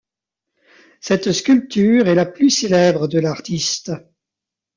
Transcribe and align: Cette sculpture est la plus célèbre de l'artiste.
Cette 0.99 1.31
sculpture 1.31 2.07
est 2.07 2.15
la 2.15 2.25
plus 2.25 2.49
célèbre 2.49 3.07
de 3.07 3.19
l'artiste. 3.19 3.91